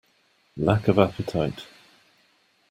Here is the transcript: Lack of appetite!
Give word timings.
Lack 0.57 0.87
of 0.87 0.97
appetite! 0.97 1.67